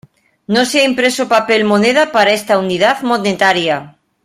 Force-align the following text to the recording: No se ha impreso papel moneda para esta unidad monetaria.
No 0.47 0.65
se 0.65 0.79
ha 0.79 0.83
impreso 0.83 1.27
papel 1.29 1.63
moneda 1.63 2.11
para 2.11 2.31
esta 2.33 2.57
unidad 2.57 3.03
monetaria. 3.03 3.99